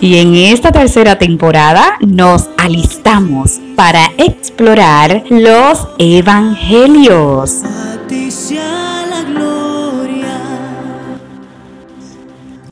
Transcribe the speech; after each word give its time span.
Y 0.00 0.18
en 0.18 0.36
esta 0.36 0.70
tercera 0.70 1.18
temporada 1.18 1.98
nos 2.06 2.48
alistamos 2.56 3.58
para 3.74 4.12
explorar 4.16 5.24
los 5.28 5.88
evangelios. 5.98 7.62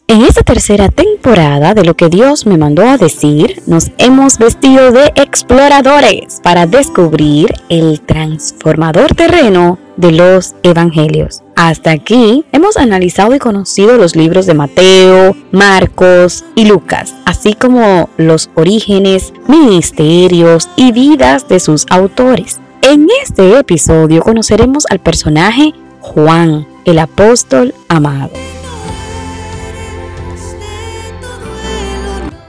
En 0.09 0.23
esta 0.23 0.43
tercera 0.43 0.89
temporada 0.89 1.75
de 1.75 1.85
lo 1.85 1.95
que 1.95 2.09
Dios 2.09 2.47
me 2.47 2.57
mandó 2.57 2.89
a 2.89 2.97
decir, 2.97 3.61
nos 3.67 3.91
hemos 3.99 4.39
vestido 4.39 4.93
de 4.93 5.13
exploradores 5.17 6.41
para 6.45 6.67
descubrir 6.67 7.53
el 7.69 8.01
transformador 8.03 9.17
terreno 9.17 9.81
de 9.97 10.13
los 10.13 10.55
evangelios. 10.63 11.43
Hasta 11.57 11.91
aquí 11.91 12.45
hemos 12.53 12.77
analizado 12.77 13.35
y 13.35 13.39
conocido 13.39 13.97
los 13.97 14.15
libros 14.15 14.47
de 14.47 14.55
Mateo, 14.55 15.35
Marcos 15.53 16.45
y 16.55 16.67
Lucas, 16.67 17.15
así 17.25 17.55
como 17.55 18.11
los 18.17 18.51
orígenes, 18.55 19.33
ministerios 19.49 20.69
y 20.77 20.93
vidas 20.93 21.49
de 21.49 21.61
sus 21.61 21.87
autores. 21.91 22.61
En 22.83 23.09
este 23.23 23.59
episodio 23.59 24.23
conoceremos 24.23 24.85
al 24.91 25.01
personaje 25.01 25.73
Juan, 26.01 26.67
el 26.85 26.99
apóstol 27.01 27.75
amado. 27.89 28.31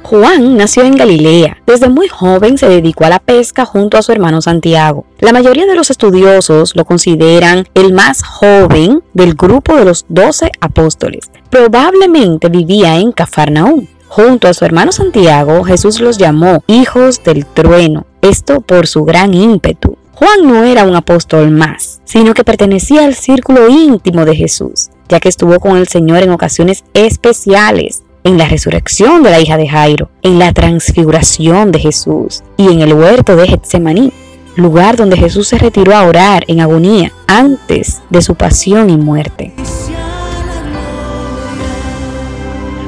Juan 0.10 0.56
nació 0.56 0.84
en 0.84 0.96
Galilea. 0.96 1.58
Desde 1.68 1.90
muy 1.90 2.08
joven 2.08 2.58
se 2.58 2.70
dedicó 2.70 3.04
a 3.04 3.10
la 3.10 3.20
pesca 3.20 3.66
junto 3.66 3.98
a 3.98 4.02
su 4.02 4.14
hermano 4.14 4.42
Santiago. 4.42 5.06
La 5.20 5.34
mayoría 5.34 5.66
de 5.66 5.76
los 5.76 5.90
estudiosos 5.90 6.78
lo 6.78 6.86
consideran 6.86 7.68
el 7.74 7.92
más 7.92 8.24
joven 8.24 9.04
del 9.14 9.34
grupo 9.34 9.76
de 9.76 9.84
los 9.84 10.06
doce 10.08 10.50
apóstoles. 10.62 11.30
Probablemente 11.50 12.48
vivía 12.48 12.96
en 12.96 13.12
Cafarnaúm. 13.12 13.88
Junto 14.08 14.48
a 14.48 14.54
su 14.54 14.64
hermano 14.64 14.94
Santiago, 14.94 15.66
Jesús 15.66 16.00
los 16.00 16.18
llamó 16.18 16.64
hijos 16.68 17.22
del 17.26 17.46
trueno, 17.46 18.06
esto 18.22 18.62
por 18.62 18.88
su 18.88 19.04
gran 19.04 19.34
ímpetu. 19.34 19.98
Juan 20.14 20.48
no 20.48 20.64
era 20.64 20.86
un 20.86 20.96
apóstol 20.96 21.52
más, 21.52 22.00
sino 22.06 22.34
que 22.34 22.46
pertenecía 22.46 23.04
al 23.04 23.14
círculo 23.14 23.68
íntimo 23.68 24.24
de 24.24 24.38
Jesús, 24.38 24.88
ya 25.10 25.20
que 25.20 25.28
estuvo 25.28 25.60
con 25.60 25.76
el 25.76 25.90
Señor 25.90 26.24
en 26.24 26.30
ocasiones 26.30 26.86
especiales 26.94 28.04
en 28.24 28.38
la 28.38 28.48
resurrección 28.48 29.24
de 29.24 29.32
la 29.32 29.40
hija 29.40 29.58
de 29.58 29.68
Jairo, 29.68 30.10
en 30.22 30.40
la 30.40 30.54
transfiguración 30.54 31.72
de 31.72 31.80
Jesús 31.80 32.44
y 32.58 32.68
en 32.72 32.82
el 32.82 32.94
huerto 32.94 33.36
de 33.36 33.48
Getsemaní, 33.48 34.12
lugar 34.56 34.98
donde 34.98 35.18
Jesús 35.18 35.48
se 35.48 35.58
retiró 35.58 35.96
a 35.96 36.04
orar 36.04 36.44
en 36.48 36.60
agonía 36.60 37.12
antes 37.28 38.02
de 38.10 38.22
su 38.22 38.36
pasión 38.36 38.90
y 38.90 38.98
muerte. 38.98 39.54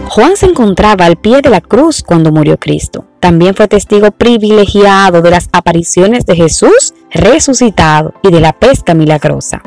Juan 0.10 0.36
se 0.36 0.48
encontraba 0.48 1.06
al 1.06 1.18
pie 1.18 1.42
de 1.42 1.52
la 1.52 1.62
cruz 1.62 2.02
cuando 2.02 2.32
murió 2.32 2.58
Cristo. 2.58 3.06
También 3.20 3.54
fue 3.54 3.68
testigo 3.68 4.10
privilegiado 4.10 5.22
de 5.22 5.30
las 5.30 5.50
apariciones 5.52 6.26
de 6.26 6.36
Jesús 6.36 6.96
resucitado 7.12 8.14
y 8.24 8.32
de 8.32 8.40
la 8.40 8.54
pesca 8.54 8.96
milagrosa. 8.96 9.62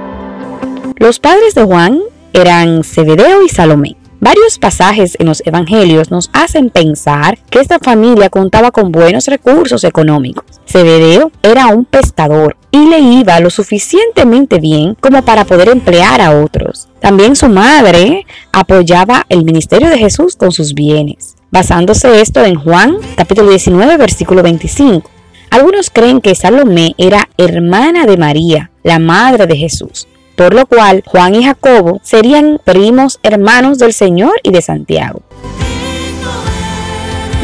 Los 0.96 1.20
padres 1.20 1.54
de 1.54 1.62
Juan 1.62 2.00
eran 2.32 2.82
Zebedeo 2.82 3.42
y 3.44 3.48
Salomé. 3.48 3.96
Varios 4.24 4.60
pasajes 4.60 5.16
en 5.18 5.26
los 5.26 5.42
evangelios 5.44 6.12
nos 6.12 6.30
hacen 6.32 6.70
pensar 6.70 7.40
que 7.50 7.58
esta 7.58 7.80
familia 7.80 8.30
contaba 8.30 8.70
con 8.70 8.92
buenos 8.92 9.26
recursos 9.26 9.82
económicos. 9.82 10.44
Zebedeo 10.64 11.32
era 11.42 11.66
un 11.66 11.84
pescador 11.84 12.56
y 12.70 12.86
le 12.88 13.00
iba 13.00 13.40
lo 13.40 13.50
suficientemente 13.50 14.60
bien 14.60 14.94
como 15.00 15.24
para 15.24 15.44
poder 15.44 15.70
emplear 15.70 16.20
a 16.20 16.40
otros. 16.40 16.86
También 17.00 17.34
su 17.34 17.48
madre 17.48 18.24
apoyaba 18.52 19.26
el 19.28 19.44
ministerio 19.44 19.88
de 19.88 19.98
Jesús 19.98 20.36
con 20.36 20.52
sus 20.52 20.72
bienes, 20.72 21.34
basándose 21.50 22.20
esto 22.20 22.44
en 22.44 22.54
Juan 22.54 22.98
capítulo 23.16 23.50
19 23.50 23.96
versículo 23.96 24.44
25. 24.44 25.10
Algunos 25.50 25.90
creen 25.90 26.20
que 26.20 26.36
Salomé 26.36 26.94
era 26.96 27.28
hermana 27.38 28.06
de 28.06 28.16
María, 28.16 28.70
la 28.84 29.00
madre 29.00 29.48
de 29.48 29.56
Jesús 29.56 30.06
por 30.36 30.54
lo 30.54 30.66
cual 30.66 31.02
Juan 31.06 31.34
y 31.34 31.44
Jacobo 31.44 32.00
serían 32.02 32.60
primos 32.64 33.18
hermanos 33.22 33.78
del 33.78 33.92
Señor 33.92 34.32
y 34.42 34.50
de 34.50 34.62
Santiago. 34.62 35.22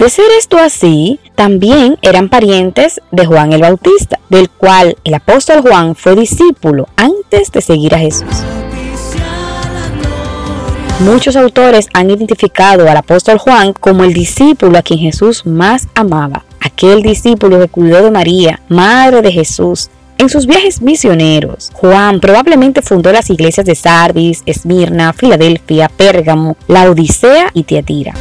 De 0.01 0.09
ser 0.11 0.27
esto 0.39 0.59
así, 0.59 1.19
también 1.35 1.99
eran 2.03 2.29
parientes 2.29 3.01
de 3.11 3.27
Juan 3.27 3.53
el 3.53 3.63
Bautista, 3.63 4.21
del 4.29 4.49
cual 4.49 4.97
el 5.03 5.15
apóstol 5.15 5.61
Juan 5.61 5.97
fue 5.97 6.15
discípulo 6.15 6.87
antes 6.97 7.51
de 7.51 7.61
seguir 7.61 7.97
a 7.97 7.99
Jesús. 7.99 8.45
Muchos 11.01 11.35
autores 11.37 11.89
han 11.95 12.11
identificado 12.11 12.89
al 12.89 12.97
apóstol 12.97 13.39
Juan 13.39 13.73
como 13.73 14.05
el 14.05 14.13
discípulo 14.13 14.79
a 14.79 14.83
quien 14.83 15.01
Jesús 15.01 15.47
más 15.47 15.89
amaba, 15.95 16.45
aquel 16.61 17.03
discípulo 17.03 17.59
que 17.59 17.69
cuidó 17.69 18.03
de 18.03 18.11
María, 18.11 18.61
madre 18.69 19.23
de 19.23 19.33
Jesús, 19.33 19.91
en 20.19 20.29
sus 20.29 20.47
viajes 20.47 20.83
misioneros, 20.83 21.71
Juan 21.75 22.19
probablemente 22.21 22.83
fundó 22.83 23.13
las 23.13 23.31
iglesias 23.31 23.65
de 23.65 23.77
Sardis, 23.77 24.43
Esmirna, 24.47 25.13
Filadelfia, 25.13 25.89
Pérgamo, 25.89 26.57
La 26.67 26.91
Odisea 26.91 27.51
y 27.55 27.63
Tiatira. 27.63 28.15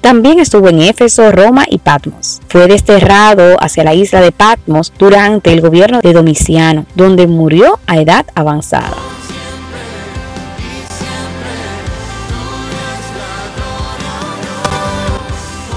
También 0.00 0.40
estuvo 0.40 0.68
en 0.68 0.80
Éfeso, 0.80 1.30
Roma 1.30 1.64
y 1.70 1.78
Patmos. 1.78 2.40
Fue 2.48 2.66
desterrado 2.66 3.56
hacia 3.60 3.84
la 3.84 3.94
isla 3.94 4.20
de 4.20 4.32
Patmos 4.32 4.92
durante 4.98 5.52
el 5.52 5.60
gobierno 5.60 6.00
de 6.00 6.12
Domiciano, 6.12 6.86
donde 6.96 7.28
murió 7.28 7.78
a 7.86 7.98
edad 7.98 8.26
avanzada. 8.34 9.11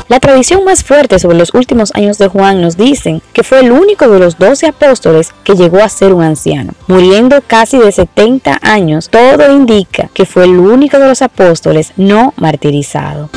La 0.07 0.19
tradición 0.19 0.63
más 0.63 0.83
fuerte 0.83 1.17
sobre 1.17 1.35
los 1.35 1.55
últimos 1.55 1.91
años 1.95 2.19
de 2.19 2.27
Juan 2.27 2.61
nos 2.61 2.77
dicen 2.77 3.23
que 3.33 3.41
fue 3.41 3.61
el 3.61 3.71
único 3.71 4.07
de 4.07 4.19
los 4.19 4.37
doce 4.37 4.67
apóstoles 4.67 5.33
que 5.43 5.55
llegó 5.55 5.81
a 5.81 5.89
ser 5.89 6.13
un 6.13 6.21
anciano. 6.21 6.73
Muriendo 6.85 7.41
casi 7.41 7.79
de 7.79 7.91
70 7.91 8.59
años, 8.61 9.09
todo 9.09 9.51
indica 9.51 10.11
que 10.13 10.27
fue 10.27 10.43
el 10.43 10.59
único 10.59 10.99
de 10.99 11.07
los 11.07 11.23
apóstoles 11.23 11.91
no 11.97 12.35
martirizado. 12.37 13.31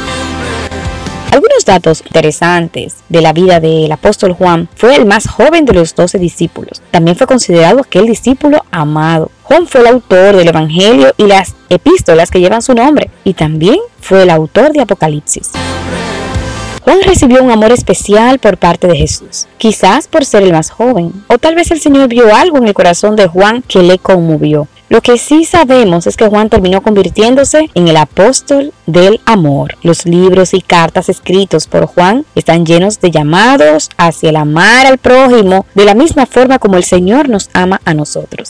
Algunos 1.31 1.65
datos 1.65 2.03
interesantes 2.05 2.97
de 3.09 3.23
la 3.23 3.33
vida 3.33 3.61
del 3.61 3.91
apóstol 3.91 4.35
Juan 4.35 4.69
fue 4.75 4.95
el 4.95 5.07
más 5.07 5.27
joven 5.27 5.65
de 5.65 5.73
los 5.73 5.95
doce 5.95 6.19
discípulos. 6.19 6.83
También 6.91 7.17
fue 7.17 7.27
considerado 7.27 7.81
aquel 7.81 8.07
discípulo 8.07 8.63
amado. 8.71 9.31
Juan 9.43 9.67
fue 9.67 9.81
el 9.81 9.87
autor 9.87 10.37
del 10.37 10.49
Evangelio 10.49 11.15
y 11.17 11.25
las 11.25 11.55
epístolas 11.71 12.31
que 12.31 12.41
llevan 12.41 12.61
su 12.61 12.75
nombre 12.75 13.11
y 13.25 13.33
también 13.33 13.79
fue 14.01 14.25
el 14.25 14.31
autor 14.31 14.73
de 14.73 14.83
Apocalipsis. 14.83 15.51
Juan 16.89 17.03
recibió 17.03 17.43
un 17.43 17.51
amor 17.51 17.71
especial 17.71 18.39
por 18.39 18.57
parte 18.57 18.87
de 18.87 18.97
Jesús, 18.97 19.47
quizás 19.59 20.09
por 20.09 20.25
ser 20.25 20.43
el 20.43 20.55
más 20.55 20.71
joven, 20.71 21.13
o 21.27 21.37
tal 21.37 21.55
vez 21.55 21.71
el 21.71 21.83
Señor 21.83 22.09
vio 22.09 22.35
algo 22.35 22.57
en 22.57 22.67
el 22.67 22.73
corazón 22.73 23.15
de 23.15 23.27
Juan 23.27 23.61
que 23.61 23.83
le 23.83 23.99
conmovió. 23.99 24.69
Lo 24.89 25.03
que 25.03 25.19
sí 25.19 25.45
sabemos 25.45 26.07
es 26.07 26.17
que 26.17 26.29
Juan 26.29 26.49
terminó 26.49 26.81
convirtiéndose 26.81 27.69
en 27.75 27.89
el 27.89 27.99
apóstol 27.99 28.73
del 28.87 29.21
amor. 29.27 29.77
Los 29.83 30.07
libros 30.07 30.55
y 30.55 30.63
cartas 30.63 31.11
escritos 31.11 31.67
por 31.67 31.85
Juan 31.85 32.25
están 32.35 32.65
llenos 32.65 33.03
de 33.03 33.11
llamados 33.11 33.91
hacia 33.99 34.31
el 34.31 34.37
amar 34.37 34.87
al 34.87 34.97
prójimo 34.97 35.67
de 35.75 35.85
la 35.85 35.93
misma 35.93 36.25
forma 36.25 36.59
como 36.59 36.79
el 36.79 36.85
Señor 36.85 37.29
nos 37.29 37.51
ama 37.53 37.83
a 37.85 37.93
nosotros. 37.93 38.49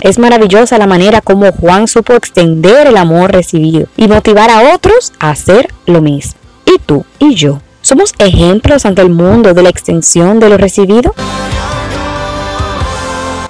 Es 0.00 0.16
maravillosa 0.20 0.78
la 0.78 0.86
manera 0.86 1.20
como 1.20 1.50
Juan 1.50 1.88
supo 1.88 2.12
extender 2.12 2.86
el 2.86 2.96
amor 2.96 3.32
recibido 3.32 3.88
y 3.96 4.06
motivar 4.06 4.48
a 4.48 4.76
otros 4.76 5.12
a 5.18 5.30
hacer 5.30 5.74
lo 5.86 6.00
mismo. 6.00 6.41
¿Y 6.72 6.78
tú 6.78 7.04
y 7.18 7.34
yo 7.34 7.60
somos 7.82 8.14
ejemplos 8.18 8.86
ante 8.86 9.02
el 9.02 9.10
mundo 9.10 9.52
de 9.52 9.62
la 9.62 9.68
extensión 9.68 10.40
de 10.40 10.48
lo 10.48 10.56
recibido? 10.56 11.14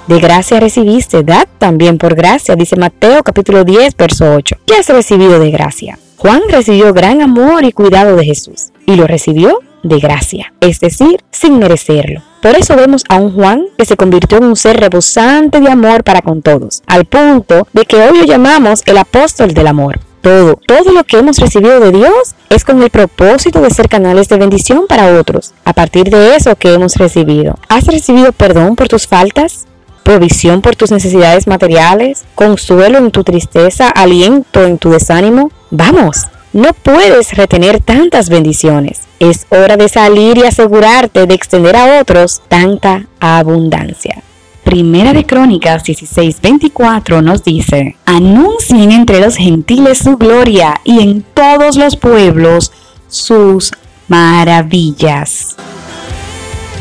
De 0.07 0.19
gracia 0.19 0.59
recibiste, 0.59 1.23
dad 1.23 1.47
también 1.57 1.97
por 1.97 2.15
gracia, 2.15 2.55
dice 2.55 2.75
Mateo 2.75 3.23
capítulo 3.23 3.63
10, 3.63 3.95
verso 3.95 4.33
8. 4.33 4.57
¿Qué 4.65 4.75
has 4.75 4.89
recibido 4.89 5.39
de 5.39 5.51
gracia? 5.51 5.97
Juan 6.17 6.41
recibió 6.49 6.91
gran 6.93 7.21
amor 7.21 7.63
y 7.63 7.71
cuidado 7.71 8.17
de 8.17 8.25
Jesús 8.25 8.71
y 8.85 8.95
lo 8.95 9.07
recibió 9.07 9.59
de 9.83 9.99
gracia, 9.99 10.51
es 10.59 10.81
decir, 10.81 11.23
sin 11.31 11.59
merecerlo. 11.59 12.21
Por 12.41 12.55
eso 12.55 12.75
vemos 12.75 13.05
a 13.07 13.15
un 13.15 13.33
Juan 13.33 13.67
que 13.77 13.85
se 13.85 13.95
convirtió 13.95 14.39
en 14.39 14.45
un 14.45 14.55
ser 14.57 14.81
rebosante 14.81 15.61
de 15.61 15.69
amor 15.69 16.03
para 16.03 16.21
con 16.21 16.41
todos, 16.41 16.81
al 16.87 17.05
punto 17.05 17.67
de 17.71 17.85
que 17.85 18.01
hoy 18.01 18.17
lo 18.17 18.25
llamamos 18.25 18.81
el 18.85 18.97
apóstol 18.97 19.53
del 19.53 19.67
amor. 19.67 19.99
Todo, 20.23 20.57
todo 20.65 20.93
lo 20.93 21.03
que 21.03 21.17
hemos 21.17 21.37
recibido 21.37 21.81
de 21.81 21.91
Dios 21.91 22.33
es 22.49 22.63
con 22.63 22.81
el 22.81 22.89
propósito 22.89 23.61
de 23.61 23.69
ser 23.69 23.89
canales 23.89 24.29
de 24.29 24.37
bendición 24.37 24.85
para 24.87 25.19
otros, 25.19 25.53
a 25.65 25.73
partir 25.73 26.09
de 26.09 26.35
eso 26.35 26.55
que 26.55 26.73
hemos 26.73 26.95
recibido. 26.95 27.59
¿Has 27.67 27.85
recibido 27.85 28.31
perdón 28.31 28.75
por 28.75 28.87
tus 28.87 29.05
faltas? 29.05 29.67
provisión 30.03 30.61
por 30.61 30.75
tus 30.75 30.91
necesidades 30.91 31.47
materiales, 31.47 32.25
consuelo 32.35 32.97
en 32.97 33.09
tu 33.11 33.23
tristeza, 33.23 33.87
aliento 33.87 34.63
en 34.65 34.77
tu 34.77 34.89
desánimo. 34.89 35.49
Vamos, 35.71 36.27
no 36.51 36.73
puedes 36.73 37.31
retener 37.37 37.79
tantas 37.81 38.29
bendiciones. 38.29 38.99
Es 39.19 39.47
hora 39.49 39.77
de 39.77 39.87
salir 39.87 40.37
y 40.37 40.43
asegurarte 40.43 41.25
de 41.25 41.33
extender 41.33 41.77
a 41.77 42.01
otros 42.01 42.41
tanta 42.49 43.07
abundancia. 43.21 44.21
Primera 44.63 45.13
de 45.13 45.25
Crónicas 45.25 45.83
16:24 45.83 47.21
nos 47.21 47.43
dice, 47.43 47.95
anuncien 48.05 48.91
entre 48.91 49.19
los 49.19 49.35
gentiles 49.35 49.99
su 49.99 50.17
gloria 50.17 50.79
y 50.83 51.01
en 51.01 51.23
todos 51.33 51.75
los 51.75 51.97
pueblos 51.97 52.71
sus 53.07 53.71
maravillas. 54.07 55.55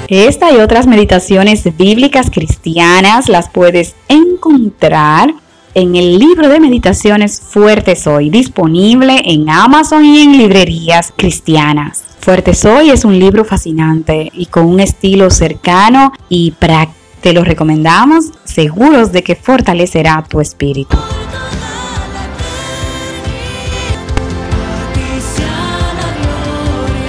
Esta 0.09 0.53
y 0.53 0.57
otras 0.57 0.87
meditaciones 0.87 1.65
bíblicas 1.77 2.31
cristianas 2.31 3.29
las 3.29 3.49
puedes 3.49 3.95
encontrar 4.09 5.35
en 5.75 5.97
el 5.97 6.19
libro 6.19 6.49
de 6.49 6.61
meditaciones 6.61 7.41
Fuerte 7.41 7.97
Soy, 7.97 8.31
disponible 8.31 9.23
en 9.25 9.49
Amazon 9.49 10.05
y 10.05 10.21
en 10.21 10.37
librerías 10.37 11.13
cristianas. 11.17 12.05
Fuerte 12.21 12.55
Soy 12.55 12.91
es 12.91 13.05
un 13.05 13.19
libro 13.19 13.45
fascinante 13.45 14.31
y 14.35 14.47
con 14.47 14.67
un 14.67 14.81
estilo 14.81 15.31
cercano 15.31 16.13
y 16.29 16.53
práctico. 16.53 17.02
Te 17.23 17.33
lo 17.33 17.45
recomendamos, 17.45 18.33
seguros 18.43 19.13
de 19.13 19.23
que 19.23 19.37
fortalecerá 19.37 20.25
tu 20.29 20.41
espíritu. 20.41 20.97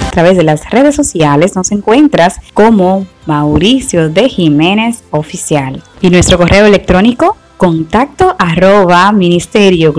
A 0.06 0.10
través 0.12 0.36
de 0.36 0.44
las 0.44 0.70
redes 0.70 0.94
sociales 0.94 1.56
nos 1.56 1.72
encuentras 1.72 2.36
como 2.54 3.08
Mauricio 3.26 4.08
de 4.08 4.28
Jiménez 4.28 5.02
Oficial. 5.10 5.82
Y 6.00 6.10
nuestro 6.10 6.38
correo 6.38 6.66
electrónico 6.66 7.36
contacto 7.56 8.36
arroba 8.38 9.10
ministerio 9.10 9.92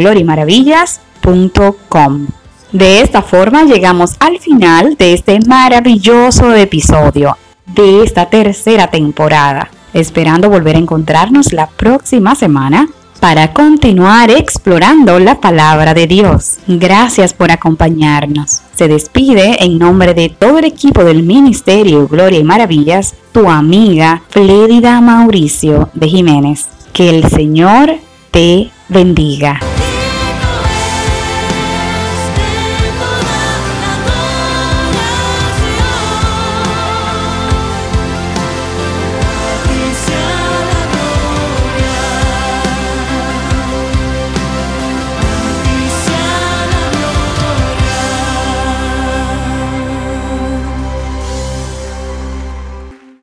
De 2.71 3.01
esta 3.01 3.21
forma 3.21 3.63
llegamos 3.65 4.15
al 4.21 4.39
final 4.39 4.95
de 4.95 5.13
este 5.13 5.39
maravilloso 5.41 6.55
episodio 6.55 7.35
de 7.65 8.03
esta 8.03 8.29
tercera 8.29 8.87
temporada, 8.87 9.69
esperando 9.95 10.49
volver 10.49 10.75
a 10.75 10.79
encontrarnos 10.79 11.53
la 11.53 11.67
próxima 11.67 12.35
semana 12.35 12.87
para 13.21 13.53
continuar 13.53 14.29
explorando 14.29 15.19
la 15.19 15.39
palabra 15.39 15.93
de 15.93 16.05
Dios. 16.05 16.57
Gracias 16.67 17.33
por 17.33 17.49
acompañarnos. 17.49 18.61
Se 18.75 18.87
despide 18.87 19.63
en 19.63 19.79
nombre 19.79 20.13
de 20.13 20.29
todo 20.29 20.59
el 20.59 20.65
equipo 20.65 21.03
del 21.03 21.23
Ministerio 21.23 22.07
Gloria 22.07 22.39
y 22.39 22.43
Maravillas, 22.43 23.15
tu 23.31 23.49
amiga 23.49 24.21
Flédida 24.29 24.99
Mauricio 25.01 25.89
de 25.93 26.09
Jiménez. 26.09 26.67
Que 26.93 27.09
el 27.09 27.27
Señor 27.29 27.95
te 28.31 28.69
bendiga. 28.89 29.59